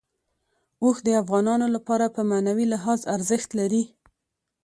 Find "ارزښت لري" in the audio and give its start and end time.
3.15-3.83